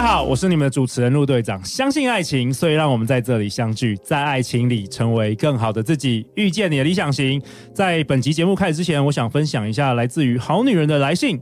[0.00, 1.62] 大家好，我是你们的主持人陆队长。
[1.62, 7.38] 相信爱情，所以让我们在这里相聚，在爱情里成为更好的自己，遇见你的理想型。
[7.74, 11.38] 在本集节目开始之前，我想分享一下来自于好女人的来信。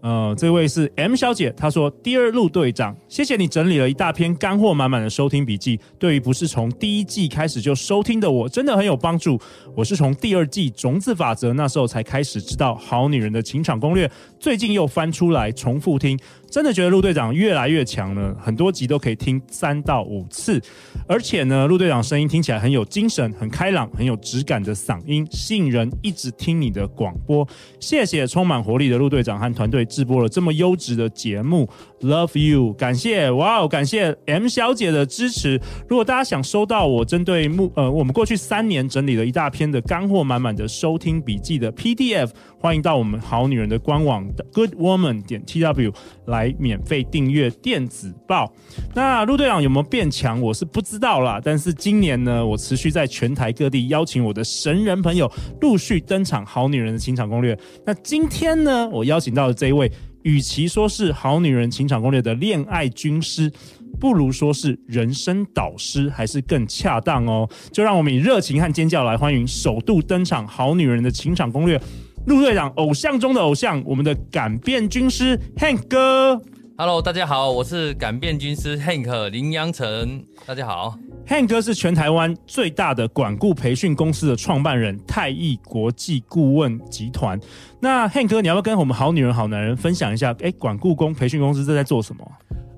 [0.00, 9.40] 呃，这位是 M 小姐，她说：“Dear 陆队长，谢谢你整理了一大篇干货满满的收听笔记，对于不是从第一季开始就收听的我，真的很有帮助。
[9.74, 16.18] 我是从第二季种子法则那时候才开始知道好女人的情场攻略，最近又翻出来重复听。”
[16.54, 20.62] 真的觉得陆队长越来越强了，很多集都可以听三到五次，
[21.08, 27.44] 而且呢，陆队长声音听起来很有精神、很开朗、很有质感的嗓音，吸引人一直听你的广播。
[27.80, 31.68] 谢谢充满活力的陆队长和团队制播了这么优质的节目
[32.02, 35.60] ，Love you，感谢，哇哦，感谢 M 小姐的支持。
[35.88, 42.30] 如果大家想收到我针对目呃我们过去三年整理了一大篇的干货满满的收听笔记的 PDF，
[42.60, 45.92] 欢迎到我们好女人的官网 Good Woman 点 TW
[46.26, 46.43] 来。
[46.44, 48.52] 来免费订阅电子报。
[48.94, 50.40] 那陆队长有没有变强？
[50.40, 51.40] 我是不知道啦。
[51.42, 57.54] 但是今年呢，我持续在全台各地邀请我的神人朋友陆续登场《好女人的情场攻略》。
[57.86, 59.90] 那今天呢，我邀请到的这一位，
[60.22, 63.50] 与其说是《好女人情场攻略》的恋爱军师，
[63.98, 67.48] 不如说是人生导师，还是更恰当哦。
[67.72, 71.78] 就让我们以热情和尖叫来欢迎首度登场《好女人的情场攻略》。
[72.26, 76.40] 陆队长，偶像中的偶像，我们的敢变军师 Hank 哥。
[76.78, 80.24] Hello，大家好，我是敢变军师 Hank 林阳成。
[80.46, 87.38] 大家好，Hank 哥是全台湾最大的管顾培训公司的创办人，泰艺国际顾问集团。
[87.78, 90.34] 那 Hank 哥，你要不要跟我们好女人好男人分享一下？
[90.40, 92.26] 哎，管顾工培训公司这在做什么？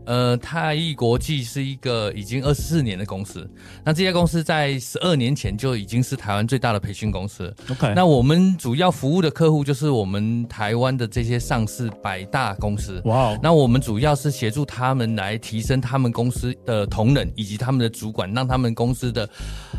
[0.07, 3.49] 呃，泰艺国际是一个已经二十四年的公司。
[3.85, 7.53] 那这家公司在十二年前就已经是台湾最大的培训公司。
[7.69, 13.03] OK，那我们主要服务的客户就是我们台湾的这些上市百大公司。
[13.05, 19.29] 哇哦，那我们主要是协助他们来提升他们公司的同仁以及他们的主管，让他们公司的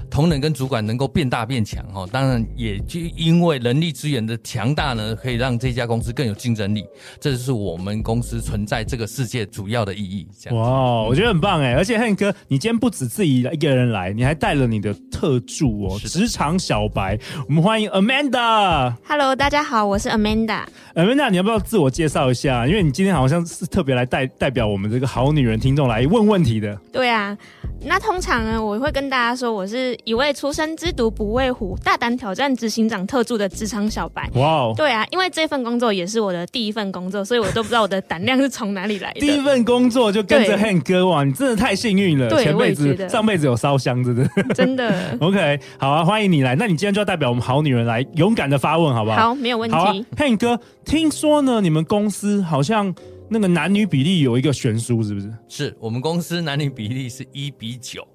[0.09, 1.81] 同仁跟主管能够变大变强。
[1.93, 6.85] 哈，当然也就因为人力资源的强大呢，可以让这家公司更有竞争力。
[7.17, 10.16] 这就是我们公司存在这个世界主要的意义。
[10.51, 11.73] 哇，我觉得很棒哎！
[11.73, 17.17] 而且 Hank 哥，你今天不止自己一个人来，你还带了你的特助哦，职场小白。
[17.47, 18.93] 我们欢迎 Amanda。
[19.07, 20.63] Hello，大家好，我是 Amanda。
[20.95, 22.65] Amanda，你要不要自我介绍一下？
[22.67, 26.75] 因为你今天好像是特别来代代表我们这个好女人听众来问问题的。
[26.91, 27.37] 对啊，
[27.81, 34.29] 那通常呢，我会跟大家说，我是一位出生之毒不畏虎，大胆挑战执行长特助的职场小白。
[34.35, 39.19] 哇哦，对啊，因为这份工作也是我的第一份工作，所以我都不知道我的胆量是从哪里来的。
[39.21, 40.06] 第一份工作。
[40.11, 42.29] 就跟着 Hank 哥哇，你真的太幸运了！
[42.43, 45.17] 前辈子、上辈子有烧香，真的，真的。
[45.21, 46.55] OK，好啊，欢迎你来。
[46.55, 49.17] 那你今天就要代表我们好女人来勇敢的发问，好不好？
[49.17, 49.75] 好，没有问题。
[49.75, 52.93] 好啊，Hank 哥，听说呢，你们公司好像
[53.29, 55.33] 那个男女比例有一个悬殊，是不是？
[55.47, 58.07] 是我们公司男女比例是一比九，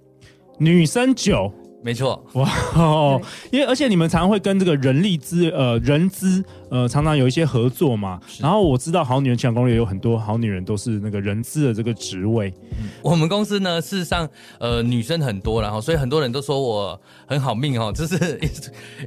[0.58, 1.52] 女生九。
[1.84, 3.20] 没错，哇哦，
[3.50, 12.54] 因为而且你们常常会跟这个人力资呃人资呃常常有一些合作嘛，然后我知道好女人情场攻略有很多好女人都是那个人资的这个职位。
[12.78, 14.28] 嗯，我们公司呢，事实上
[14.60, 18.40] 呃女生很多，然后所以很多人都说我很好命哦，就是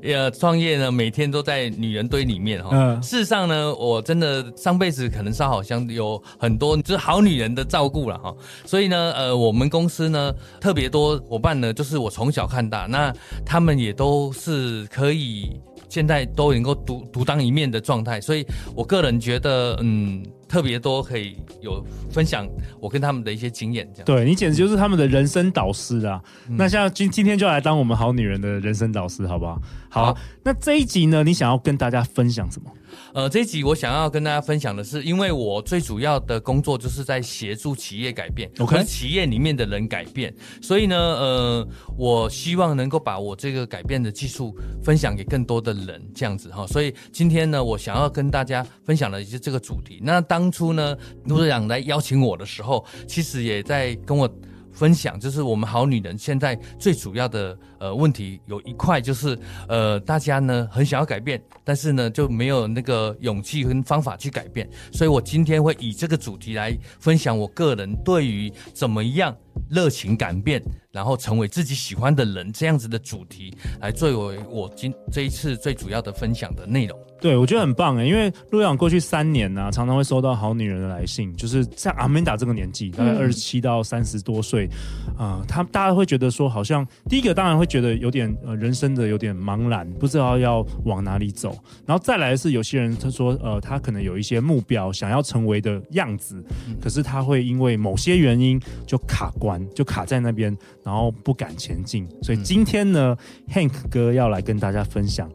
[0.03, 2.71] 呃创业呢每天都在女人堆里面哈。
[2.73, 12.64] 嗯，事实上呢，我真的上辈子可能烧好香，有很多就是好女人的照顾了哈，所以呢呃我们公司呢特别多伙伴呢，就是我从小看。
[12.89, 13.13] 那
[13.45, 15.49] 他们也都是可以，
[15.89, 18.45] 现在都能够独独当一面的状态，所以
[18.75, 20.23] 我个人觉得，嗯，
[20.55, 22.47] 特别多可以有分享
[22.79, 24.05] 我跟他们的一些经验，这样。
[24.05, 26.23] 对，你简直就是他们的人生导师啊！
[26.47, 29.61] 嗯、那像今今天就来当我们好女人的人生导师，好不好？
[29.89, 32.71] 好，好，那这一集呢，你想要跟大家分享什么？
[33.13, 46.65] 呃，这一集我想要跟大家分享的是，因为我最主要的工作就是在协助企业改变，OK，企业里面的人改变，所以呢，呃，我希望能够把我这个改变的技术分享给更多的人，这样子哈。
[46.67, 49.99] 所以今天呢，我想要跟大家分享的是这个主题。
[50.01, 54.29] 那当当初呢，陆队长来邀请我的时候，其实也在跟我。
[54.75, 59.39] 分享就是我们好女人现在最主要的呃问题有一块就是
[59.69, 69.33] 呃大家呢很想要改变，但是呢就没有那个勇气跟方法去改变，所以我今天会以这个主题来分享我个人对于怎么样
[69.69, 70.61] 热情改变
[70.95, 76.97] 然后成为自己喜欢的人，这样子的主题来作为我今这一次最主要的分享的内容。
[77.19, 84.69] 对，我觉得很棒诶，因为陆阳过去三年呢、啊，常常会收到好女人的来信，就是在阿曼达这个年纪，大概二十七到三十多岁，
[85.17, 96.43] 啊、他大家会觉得说，好像第一个当然会觉得有点呃人生的有点茫然，不知道要往哪里走，然后再来是有些人他说，呃，他可能有一些目标想要成为的样子，
[96.81, 100.55] 可是他会因为某些原因就卡关，就卡在那边。
[100.85, 103.17] 然后不敢前进，所以今天呢、
[103.47, 105.27] 嗯、，Hank 哥要来跟大家分享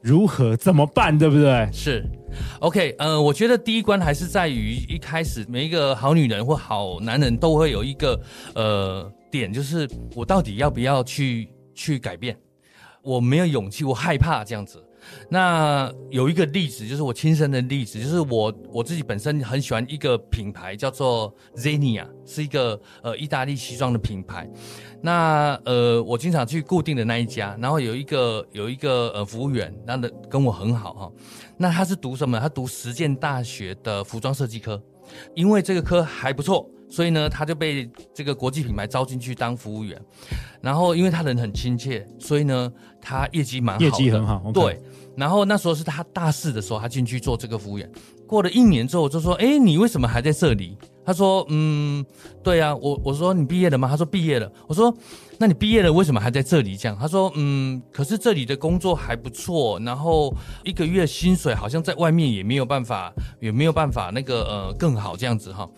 [0.00, 1.68] 如何怎么办，对不对？
[1.70, 2.02] 是
[2.60, 8.18] ，OK，呃，我觉得第一关还是在于一开始，每一个好女人或好男人都会有一个
[8.54, 12.34] 呃点，就是我到底要不要去去改变？
[13.02, 14.82] 我没有勇气，我害怕这样子。
[15.28, 24.48] 那有一个例子，就是我亲身的例子，就是我我自己本身很喜欢一个品牌，叫做 Zenia，是一个呃意大利西装的品牌。
[25.02, 31.12] 那呃，我经常去固定的那一家，然后有一个有一个呃服务员，那的跟我很好哈。
[31.56, 32.38] 那他是读什么？
[32.40, 34.82] 他读实践大学的服装设计科，
[35.34, 40.00] 因为这个科还不错，所以呢，他就被这个国际品牌招进去当服务员。
[40.60, 44.42] 然后因为他人很亲切，所以呢，他业绩蛮好，业绩很好。
[44.46, 44.52] Okay.
[44.52, 44.82] 对。
[45.16, 47.90] 然后那时候是他大四的时候，他进去做这个服务员。
[48.26, 52.04] 过了一年之后，我就说：“哎，你为什么还在这里？”他说：“嗯，
[52.42, 54.94] 对啊，我我说你毕业了吗？”他说：“毕业了。”我说
[55.38, 60.34] ：“那你毕业了，为什么还在这里？”这样他说：“嗯，可是这里的工作还不错，然后
[60.64, 65.68] 一个月薪水好像在外面也没有办法，也没有办法那个呃更好这样子哈。”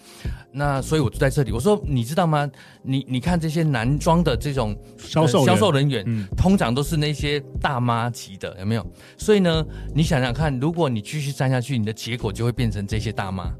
[0.50, 1.52] 那所以我就在这里。
[1.52, 2.50] 我说：“你知道吗？
[2.82, 8.86] 你你看这些男装的这种销售销售人员，嗯，通常都是那些大妈级的，有没有？
[9.18, 9.64] 所以呢，
[9.94, 13.52] 你想想看，如果你继续站下去，你的结果就会变成这些大妈。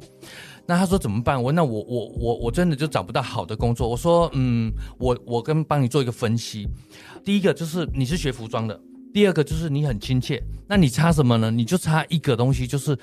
[0.69, 1.43] 那他说怎么办？
[1.43, 3.88] 我那我我我我真的就找不到好的工作。
[3.88, 6.69] 我说，嗯，我我跟帮你做一个分析。
[7.25, 8.79] 第一个就是你是学服装的。
[9.15, 11.50] 第二个就是你很亲切，那你差什么呢？
[11.50, 12.97] 你就差一个东西，就是，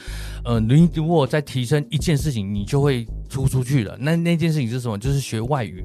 [0.46, 3.98] 呃，你如果再提升一件事情，你就会出出去了。
[4.00, 4.96] 那那件事情是什么？
[5.00, 5.84] 就是学外语，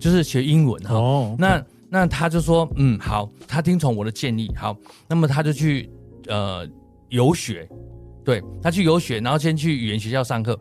[0.00, 1.36] 就是学英文哈。
[1.38, 4.76] 那那他就说，嗯，好，他听从我的建议，好，
[5.08, 5.88] 那么他就去
[6.26, 6.68] 呃
[7.08, 7.66] 游学，
[8.24, 10.58] 对，他去游学，然后先去语言学校上课。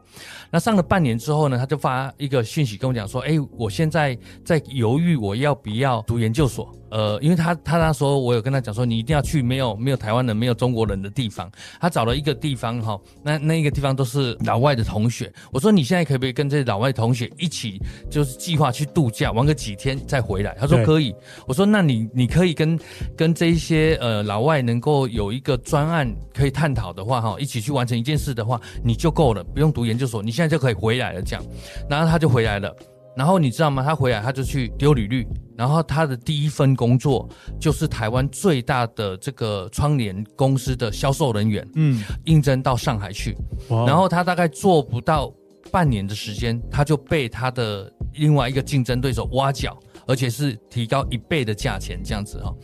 [0.50, 6.70] 那上了半年之后呢，他就发一个讯息跟我讲说，哎，我现在在犹豫我要不要读研究所。
[6.90, 11.50] 呃，因为他他那时候我有跟他讲说，你一定要去没有没有台湾人、没有中国人的地方。
[11.80, 15.32] 他找了一个地方哈，那那一个地方都是老外的同学。
[15.54, 20.54] 我说你现在可不可以跟这些老外同学一起，就是计划去度假，玩个几天再回来？
[20.60, 21.16] 他说可以。
[21.48, 22.78] 我说那你你可以跟
[23.16, 31.22] 跟这一些呃老外能够有一个专案可以探讨的话哈，一起去完成一件事的话，你就够了，不用读研究所，你现在就可以回来了。
[31.22, 31.44] 这样，
[31.90, 32.74] 然后他就回来了。
[33.14, 33.84] 然后你知道吗？
[33.84, 35.28] 他回来他就去丢履历，
[35.58, 37.28] 然后他的第一份工作
[37.60, 43.36] 就是台湾最大的这个窗帘公司的销售人员，嗯，应征到上海去，
[43.70, 45.30] 然后他大概做不到
[45.70, 49.78] 半年的时间，他就被他的另外一个竞争对手挖角，
[50.08, 52.56] 而且是提高一倍的价钱这样子哈。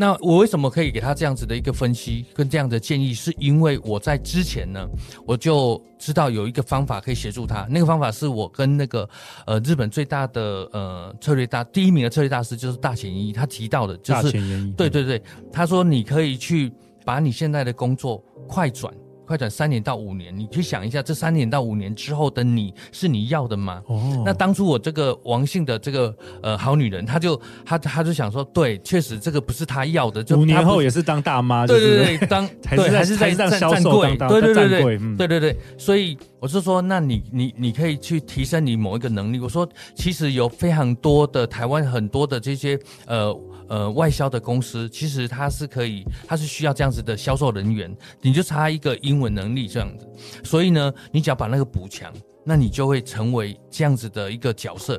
[0.00, 3.12] 那我为什么可以给他这样子的一个分析跟这样的建议？
[3.12, 4.86] 是因为我在之前呢，
[5.26, 7.66] 我就知道有一个方法可以协助他。
[7.68, 9.08] 那个方法是我跟那个
[9.44, 15.20] 呃日本最大的呃策略大第一名的策略大师就是大前研一，他提到的就是大前一，对对对，
[15.52, 16.72] 他说你可以去
[17.04, 18.94] 把你现在的工作快转。
[19.28, 23.82] 快转三年到五年，你去想一下，这三年到五年之后的你是你要的吗？
[23.86, 39.38] 哦，那当初我这个王姓的这个呃好女人，她就她她就想说，对，确实这个不是她要的，就五年后也是当大妈，对对对，当 还是还是在站站柜，对对对对，嗯、对对对，所以我是说，那你你你可以去提升你某一个能力。
[39.38, 43.38] 我说，其实有非常多的台湾很多的这些呃。
[43.68, 50.08] 呃，外销的公司其实它是可以，它是需要这样子的销售人员，你就差一个英文能力这样子，
[50.42, 52.12] 所以呢，你只要把那个补强，
[52.44, 54.98] 那你就会成为这样子的一个角色。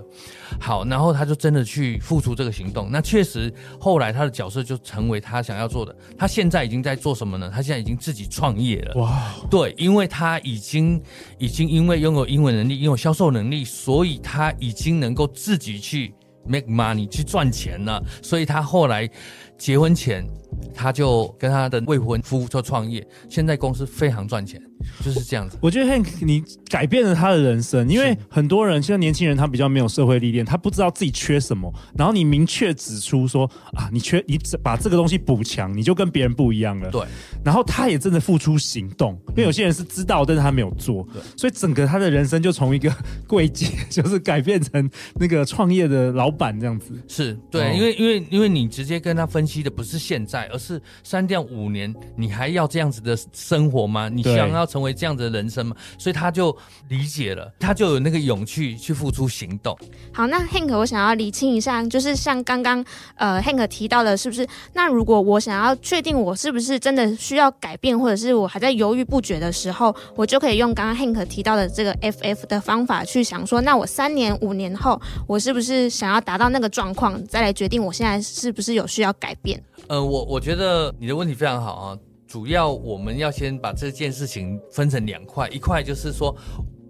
[0.60, 5.96] 好，然后他就真的去付出这个行动，那确实后来他的角色就成为他想要做的。
[6.18, 7.50] 他现在已经在做什么呢？
[7.52, 9.02] 他现在已经自己创业了。
[9.02, 11.02] 哇，对，因为他已经
[11.38, 16.14] 已经因为拥有英文能力，拥有销售能力，所以他已经能够自己去。
[16.46, 19.10] Make money 去赚钱了，所以他后来
[19.58, 20.26] 结婚前，
[20.74, 24.62] 他就跟他的未婚夫做创业，现在公司非常赚钱。
[25.04, 25.58] 就是这样子。
[25.62, 36.90] 我觉得 Hank 你改变了他的人生，因为很多人现在年轻人他比较没有社会历练，他不知道自己缺什么，然后你明确指出说啊，你缺你把这个东西补强，你就跟别人不一样了。
[36.92, 37.02] 对，
[37.44, 42.90] 然后他也真的付出行动，因为有些人是知道，但是他没有做，对，所以整个他的人生就从一个
[43.28, 46.94] 柜姐，就是改变成那个创业的老板这样子。
[47.06, 54.10] 是对，哦、因为因为因为你直接跟他分析的不是现在，而是删掉五年，你还要这样子的生活吗？
[54.10, 55.76] 你想要成为这样子的人生吗？
[55.98, 56.56] 所以他就
[56.88, 59.78] 理解了，他就有那个勇气去付出行动。
[60.14, 62.84] 好，那 Hank，我想要理清一下，就是像刚刚
[63.16, 64.48] 呃 Hank 提到的，是不是？
[64.74, 79.62] 那如果我想要确定我是不是真的需要改变，或者是我还在犹豫不决的时候，我就可以用刚刚 Hank 提到的这个 FF 的方法去想说，那我三年五年后，我是不是想要达到那个状况，再来决定我现在是不是有需要改变？
[79.88, 81.98] 呃，我我觉得你的问题非常好啊。
[82.28, 86.36] 主要我们要先把这件事情分成两块，一块就是说，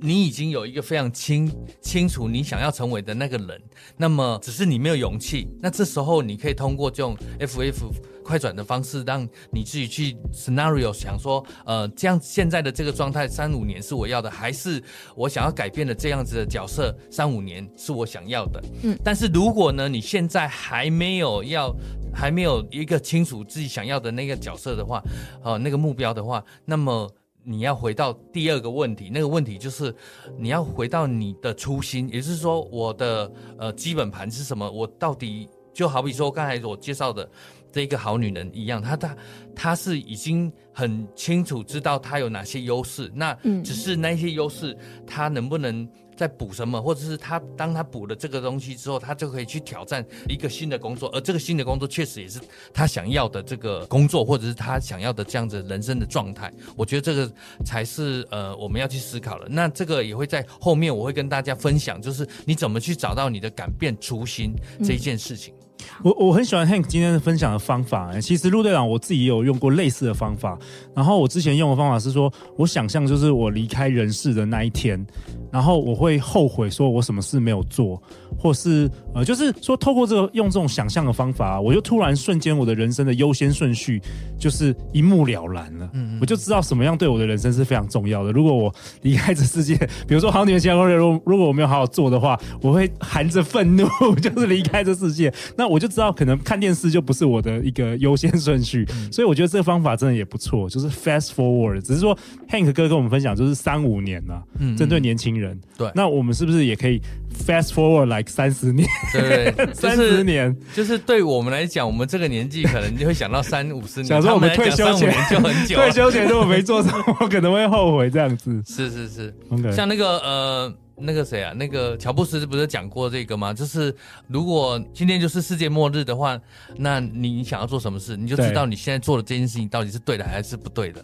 [0.01, 1.50] 你已经有一个非常清
[1.82, 3.62] 清楚你想要成为的那个人，
[3.96, 5.48] 那么只是你没有勇气。
[5.62, 7.89] 那这时候你可以通过这种 FF
[8.22, 14.84] 快转的方式，让你自己去 scenario 想说，呃，这样现在的这个状态三五年是我要的，还是
[15.15, 18.62] 我想要改变的这样子的角色三五年是我想要的？
[18.84, 21.74] 嗯，但是如果呢，你现在还没有要。
[22.13, 25.01] 还没有一个清楚自己想要的那个角色的话，
[25.44, 27.10] 呃，那个目标的话，那么
[27.44, 29.94] 你要回到第二个问题，那个问题就是
[30.38, 34.70] 你要回到你的初心，也就是说，我的呃基本盘是什么？
[34.70, 37.30] 我到底就好比说刚才我介绍的
[37.72, 39.18] 这一个好女人一样，她她
[39.56, 45.88] 她是已经很清楚知道她有哪些优势，那只是那些优势她能不能？
[46.20, 52.42] 在补什么，或者是他当他补了这个东西之后，他就可以去挑战一个新的工作，而这个新的工作确实也是
[52.74, 56.52] 他想要的这个工作，或者是他想要的这样子人生的状态。
[56.76, 57.32] 我觉得这个
[57.64, 59.48] 才是呃我们要去思考的。
[59.50, 65.54] 那这个也会在后面我会跟大家分享，就是你怎么去找到你的改变初心这一件事情。
[65.54, 65.56] 嗯
[66.04, 68.18] 我我很喜欢 Hank 今天分享的方法。
[68.22, 70.58] 其实陆队长我自己也有用过类似的方法。
[70.94, 75.04] 然后我之前用的方法是说，我想象就是我离开人世的那一天，
[75.51, 78.01] 然后我会后悔说我什么事没有做，
[78.38, 84.01] 或是呃，就是说透过这个用这种想象的方法，我就突然瞬间我的人生的优先顺序
[84.38, 85.89] 就是一目了然了。
[85.94, 88.32] 嗯，我就知道什么样对我的人生是非常重要的。
[88.32, 89.75] 如果我离开这世界，
[90.08, 93.88] 比如说好女人情感攻略，如如果我没有好好做的话，我会含着愤怒
[94.22, 95.34] 就是离开这世界。
[95.58, 101.82] 那我就知道，可能看电视就不是我的一个优先顺序，嗯、所以我觉得这个方法真的也不错，就是 fast forward。
[101.82, 102.15] 只是说
[102.50, 105.38] ，Hank 哥跟我们分享就是三五年呐、啊，嗯，针对年轻人。
[105.77, 107.01] 对，那我们是不是也可以
[107.46, 108.88] fast forward like 三十年？
[109.13, 114.05] 对，对三十、 就是、年，就是对我们来讲，我们这个年纪可能就会想到三五十年。
[114.05, 118.62] 想说我们退休前就很久，退休前如果没做什么，我可能会后悔这样子。
[118.65, 119.72] 是是是，Okay.
[119.72, 120.74] 像那个呃。
[121.01, 121.53] 那个谁啊？
[121.53, 123.53] 那个乔布斯不是讲过这个吗？
[123.53, 123.96] 就是
[124.27, 126.38] 如果今天就是世界末日的话，
[126.75, 131.01] 那你想要做什么事，你就知道你现在做的这件事情到底是对的还是不对的。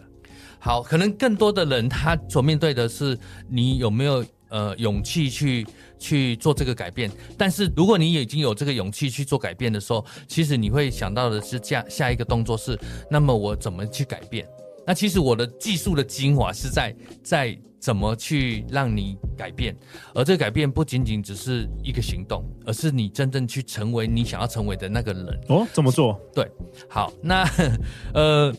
[0.58, 3.16] 好，可能更多的人他所面对的是
[3.48, 5.64] 你有没有呃勇气去
[5.98, 7.10] 去做这个改变。
[7.38, 12.76] 但是如果你已经有这个勇气去做改变的时候，其实你会想到的是下下一个动作是，
[13.08, 14.44] 那么我怎么去改变？
[14.84, 19.76] 那其实我的技术的精华是在在怎么去让你改变，
[20.14, 25.40] 而这个改变不仅仅只是一个行动，而是你真正去成为你想要成为的那个人。
[25.48, 26.20] 哦，怎么做？
[26.34, 26.50] 对，
[26.88, 27.48] 好，那
[28.14, 28.52] 呃。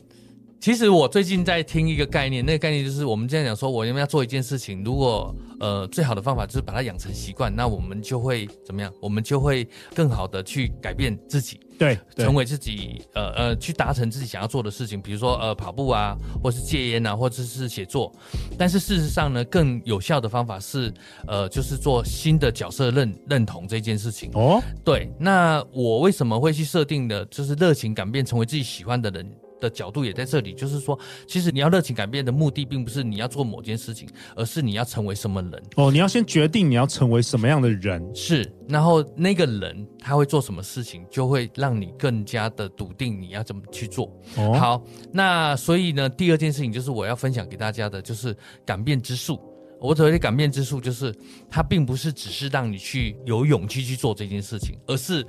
[0.60, 8.92] 其实我最近在听一个概念，那个概念就是我们这样讲说，我们要做一件事情，如果呃最好的方法就是把它养成习惯，那我们就会怎么样？
[9.00, 18.12] 我们就会更好的去改变自己，对，对成为自己，呃呃，去达成自己想要做的事情，比如说呃跑步啊，或是戒烟啊，或者是写作。
[18.58, 20.92] 但是事实上呢，更有效的方法是
[21.28, 24.32] 呃，就是做新的角色认认同这件事情。
[24.34, 29.32] 哦，对，那我为什么会去设定的，就是热情改变，成为自己喜欢的人？
[29.60, 30.98] 的角度也在这里，就是说，
[31.28, 35.64] 其实你要热情改变的目的，并不是你要做某件事情，而是你要成为什么人。
[35.76, 44.06] 哦，你要先决定你要成为什么样的人，是，然后那个人他会做什么事情，就会让你更加的笃定你要怎么去做。
[44.36, 48.36] 哦，好，那所以呢，第二件事情就是我要分享给大家的，就是
[48.66, 49.40] 改变之术。
[49.80, 51.14] 我所谓的改变之术，就是
[51.52, 55.26] 它并不是只是让你去有勇气去做这件事情，而是。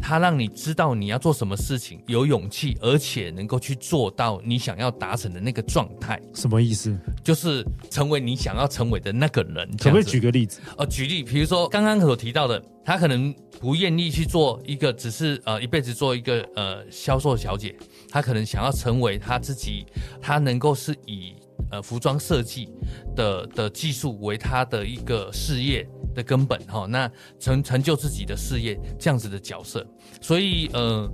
[0.00, 6.20] 他让你知道你要做什么事情，有勇气，而且能够去做到你想要达成的那个状态。
[6.34, 6.96] 什么意思？
[7.22, 9.68] 就是成为你想要成为的那个人。
[9.76, 10.60] 可不可以举个例子？
[10.76, 17.76] 呃，举例，比如说刚刚所提到的，他可能不愿意去做一个，只是呃一辈子做一个呃销售小姐，
[18.08, 19.84] 他可能想要成为他自己，
[20.20, 21.34] 他能够是以
[21.70, 22.68] 呃服装设计
[23.14, 25.86] 的的技术为他的一个事业
[26.18, 29.86] 的根本哈，那成成就自己的事业这样子的角色，
[30.20, 31.08] 所以呃。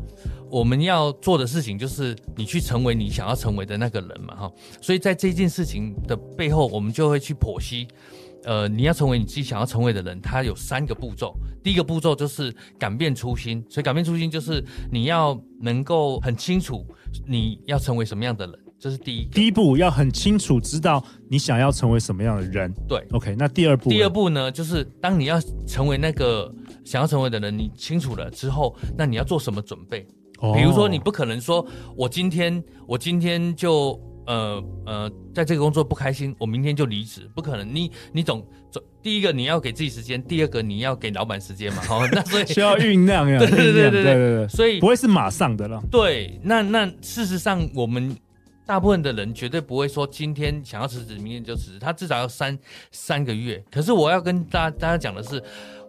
[0.50, 7.88] 我们要做的事情就是你去成为你想要成为的那个人嘛，哈，所以在这件事情的背后，我们就会去剖析，
[8.44, 11.34] 呃，你要成为你自己想要成为的人，它有三个步骤。
[11.60, 16.86] 第一个步骤就是改变初心，所以改变初心就是你要能够很清楚
[17.26, 19.24] 你要成为什么样的人，这是第一。
[19.26, 22.72] 第一步要很清楚知道你想要成为什么样的人。
[22.88, 26.52] 对，OK，那第二步，第二步呢，就是当你要成为那个
[26.84, 30.06] 想要成为的人，你清楚了之后，那你要做什么准备？
[30.54, 31.66] 比如说，你不可能说，
[31.96, 37.74] 我今天我今天就呃呃，在这个工作不开心，我明天就离职，不可能。
[37.74, 41.80] 你你总总第一个你要给自己时间，第二个你要给老板时间嘛。
[41.82, 43.38] 好， 那所以 需要酝酿 呀。
[43.38, 44.48] 对对对对对对对。
[44.48, 45.82] 所以不会是马上的了。
[45.90, 48.14] 对，那那事实上，我们
[48.66, 52.58] 大部分的人绝对不会说今天想要辞职，明天就辞职，他至少要三
[52.90, 53.62] 三个月。
[53.70, 55.42] 可是我要跟大家大家讲的是。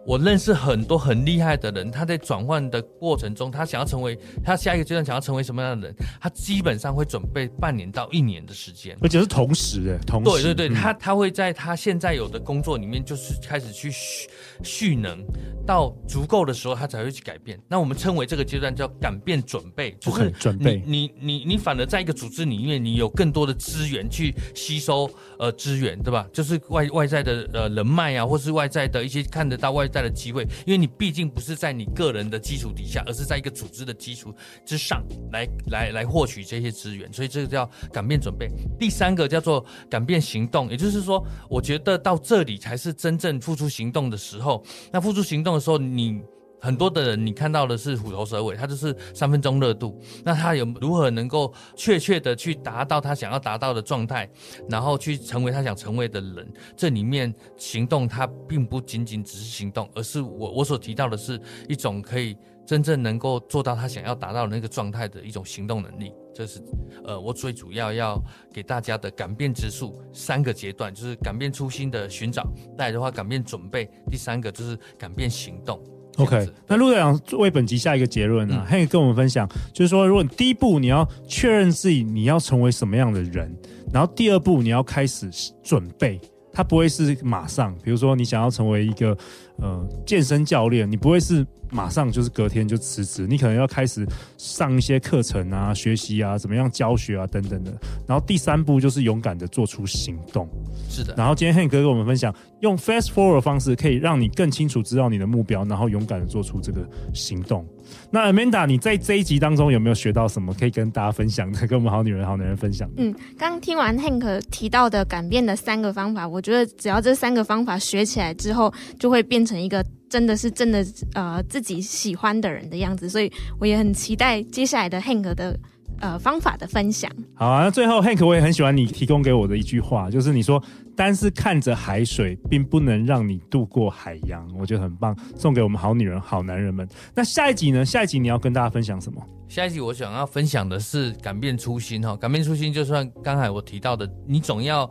[0.06, 10.30] 我认识很多很厉害的人，他在转换的过程中，他想要成为他下一个阶段想要成为什么样的人，他基本上会准备半年到一年的时间，而且是同时的，同时。
[10.30, 14.28] 对对对，嗯、他他会在他现在有的工作里面，就是开始去蓄
[14.62, 15.18] 蓄能，
[15.66, 17.60] 到足够的时候，他才会去改变。
[17.66, 20.80] 那我们称为这个阶段叫改变准备，就是准备。
[20.86, 25.10] 你你你你反而在一个组织里面，你有更多的资源去吸收
[25.40, 26.28] 呃资源，对吧？
[26.32, 29.90] 就是外外在的呃人脉啊，或是外在的一些看得到外。
[29.96, 34.34] 在的机会，因为你毕竟不是在你个人的基础底下，而是在一个组织的基础
[34.66, 38.50] 之上来来来获取这些资源，所以这个叫改变准备。
[38.78, 44.62] 第三个叫做改变行动，也就是说，我觉得到这里才是真正付出行动的时候。
[44.92, 46.20] 那付出行动的时候，你。
[46.66, 49.96] 很多的人，你看到的是虎头蛇尾，他就是三分钟热度。
[50.24, 54.28] 那他有如何能够确切的去达到他想要达到的状态，
[54.68, 56.52] 然后去成为他想成为的人？
[56.76, 66.12] 这里面行动，它并不仅仅只是行动，而是我我所提到的是一种可以真正能够做到他想要达到的那个状态的一种行动能力。
[66.34, 66.60] 这是
[67.04, 68.20] 呃，我最主要要
[68.52, 72.42] 给大家的改变之术三个阶段，就是改变初心的寻找，
[72.76, 75.80] 再来的话改变准备，第三个就是改变行动。
[76.16, 78.66] OK，那陆队长为本集下一个结论呢、啊？
[78.68, 83.54] 可、嗯、以跟我们分享，就是说，如果你第一步你要确认自己你要成为什么样的人，
[83.92, 85.28] 然后第二步你要开始
[85.62, 86.20] 准备，
[86.52, 87.74] 它不会是马上。
[87.82, 89.16] 比如说，你想要成为一个
[89.58, 91.46] 呃健身教练，你不会是。
[91.70, 97.72] 马上就是隔天就辞职，你可能要开始上一些课程啊、学习啊、怎么样教学啊等等的。
[98.06, 100.48] 然后第三步就是勇敢的做出行动。
[100.88, 101.14] 是的。
[101.16, 107.66] 然后今天 Hank 哥跟我们分享，用 Fast Forward 的方式可以让你更清楚知道你的目标，然后勇敢的做出这个行动。
[108.10, 111.66] 那 Amanda，你在这一集当中有没有学到什么可以跟大家分享的？
[111.66, 112.88] 跟我们好女人、好男人分享？
[112.96, 119.84] 嗯，刚听完 Hank 提到的改变的三个方法，我觉得只要这三个方法学起来之后，就会变成一个。
[120.08, 125.58] 真的是真的，呃，自己喜欢的人的样子，所以我也很期待接下来的 Hank 的
[125.98, 127.10] 呃方法的分享。
[127.34, 130.62] 好啊，那最后 Hank 我也很喜欢你提供给我的一句话，就是你说
[130.96, 136.88] 但是看着海水，并不能让你渡过海洋，我觉得很棒，送给我们好女人、好男人们。
[137.14, 137.84] 那下一集呢？
[137.84, 139.22] 下一集你要跟大家分享什么？
[139.48, 144.90] 下一集我想要分享的是改变初心哈，改变初心就算刚才我提到的，你总要。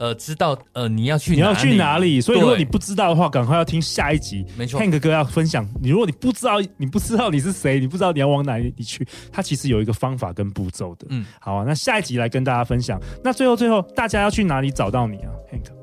[0.00, 2.22] 呃，知道呃，你要去，你要去哪里？
[2.22, 4.46] 所以如果你不知道的话，赶快要听下一集。
[4.56, 5.68] 没错，Hank 哥要分享。
[5.82, 11.06] 你如果你不知道，你不知道你是谁，你不知道你要往哪里去，他其实有一个方法跟步骤的。
[11.10, 12.98] 嗯，好啊，那下一集来跟大家分享。
[13.22, 15.79] 那最后最后，大家要去哪里找到你啊，Hank？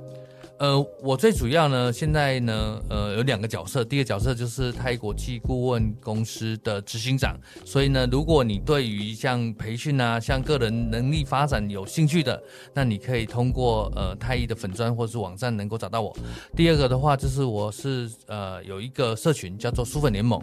[0.60, 3.86] 呃，我最主要呢，现在呢，呃，有两个角色。
[3.86, 7.38] 第一个角色就是泰国际顾问公司的执行长。
[7.64, 12.42] 所以呢，如果你对于像培训啊、像个人能力发展有兴趣的，
[12.74, 16.16] 那你可以通过呃太毅的粉专或者是网站能够找到我。
[16.56, 20.42] 第二个的话，就是我是呃有一个社群叫做书粉联盟，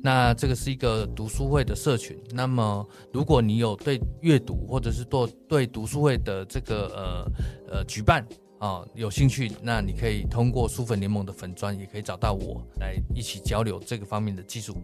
[0.00, 2.16] 那这个是一个读书会的社群。
[2.30, 8.24] 那么如果你有对阅读或者是做对读书会的这个呃呃举办。
[8.58, 14.76] 哦，有兴趣，那你可以通过书粉联盟的粉砖，也可以找到我来一起交流这个方面的技术。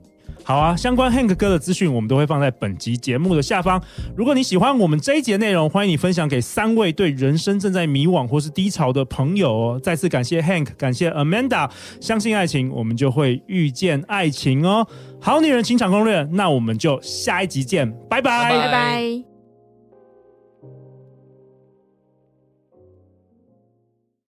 [0.45, 3.83] 好啊，相关 Hank 哥的资讯，我们都会放在本集节目的下方。
[4.17, 9.81] 如果你喜欢我们这一集的内容，欢迎你分享给三位对人生正在迷惘或是低潮的朋友哦。
[9.83, 14.87] 再次感谢 Hank，感谢 Amanda，相信爱情，我们就会遇见爱情哦。
[15.21, 19.32] 好女人情场攻略，那我们就下一集见，拜拜，拜拜。